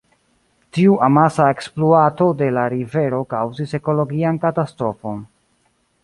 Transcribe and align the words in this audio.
Tiu 0.75 0.95
amasa 1.07 1.49
ekspluato 1.55 2.29
de 2.39 2.47
la 2.55 2.63
rivero 2.73 3.19
kaŭzis 3.33 3.75
ekologian 3.81 4.41
katastrofon. 4.47 5.21